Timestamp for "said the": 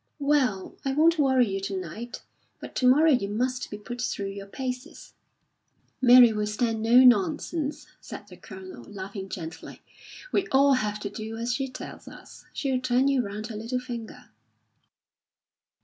7.99-8.35